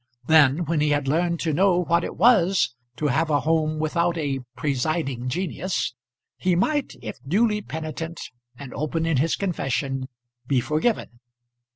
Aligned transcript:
Then, 0.25 0.65
when 0.65 0.81
he 0.81 0.89
had 0.89 1.07
learned 1.07 1.39
to 1.41 1.53
know 1.53 1.83
what 1.83 2.03
it 2.03 2.15
was 2.17 2.73
to 2.97 3.05
have 3.09 3.29
a 3.29 3.41
home 3.41 3.77
without 3.77 4.17
a 4.17 4.39
"presiding 4.55 5.29
genius," 5.29 5.93
he 6.37 6.55
might, 6.55 6.95
if 7.03 7.19
duly 7.23 7.61
penitent 7.61 8.19
and 8.57 8.73
open 8.73 9.05
in 9.05 9.17
his 9.17 9.35
confession, 9.35 10.07
be 10.47 10.59
forgiven. 10.59 11.19